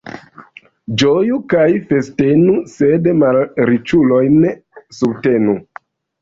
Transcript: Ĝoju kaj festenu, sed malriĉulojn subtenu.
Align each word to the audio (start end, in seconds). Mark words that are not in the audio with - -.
Ĝoju 1.01 1.35
kaj 1.53 1.65
festenu, 1.91 2.55
sed 2.77 3.11
malriĉulojn 3.19 4.41
subtenu. 5.03 5.57